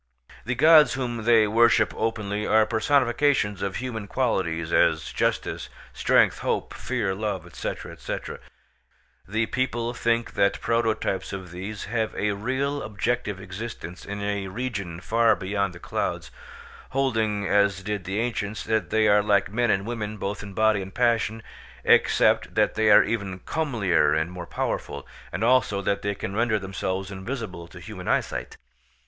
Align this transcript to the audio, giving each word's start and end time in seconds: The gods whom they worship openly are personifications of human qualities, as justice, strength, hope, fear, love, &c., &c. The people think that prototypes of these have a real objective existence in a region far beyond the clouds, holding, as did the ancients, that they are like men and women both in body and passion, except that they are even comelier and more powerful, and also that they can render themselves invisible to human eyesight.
The 0.45 0.55
gods 0.55 0.93
whom 0.95 1.25
they 1.25 1.45
worship 1.45 1.93
openly 1.95 2.47
are 2.47 2.65
personifications 2.65 3.61
of 3.61 3.75
human 3.75 4.07
qualities, 4.07 4.73
as 4.73 5.13
justice, 5.13 5.69
strength, 5.93 6.39
hope, 6.39 6.73
fear, 6.73 7.13
love, 7.13 7.47
&c., 7.53 7.73
&c. 7.99 8.17
The 9.27 9.45
people 9.45 9.93
think 9.93 10.33
that 10.33 10.59
prototypes 10.59 11.33
of 11.33 11.51
these 11.51 11.85
have 11.85 12.15
a 12.15 12.31
real 12.31 12.81
objective 12.81 13.39
existence 13.39 14.03
in 14.03 14.23
a 14.23 14.47
region 14.47 15.01
far 15.01 15.35
beyond 15.35 15.73
the 15.75 15.79
clouds, 15.79 16.31
holding, 16.89 17.45
as 17.45 17.83
did 17.83 18.05
the 18.05 18.19
ancients, 18.21 18.63
that 18.63 18.89
they 18.89 19.07
are 19.07 19.21
like 19.21 19.51
men 19.51 19.69
and 19.69 19.85
women 19.85 20.17
both 20.17 20.41
in 20.41 20.53
body 20.53 20.81
and 20.81 20.95
passion, 20.95 21.43
except 21.83 22.55
that 22.55 22.73
they 22.73 22.89
are 22.89 23.03
even 23.03 23.37
comelier 23.41 24.19
and 24.19 24.31
more 24.31 24.47
powerful, 24.47 25.07
and 25.31 25.43
also 25.43 25.79
that 25.79 26.01
they 26.01 26.15
can 26.15 26.35
render 26.35 26.57
themselves 26.57 27.11
invisible 27.11 27.67
to 27.67 27.79
human 27.79 28.07
eyesight. 28.07 28.57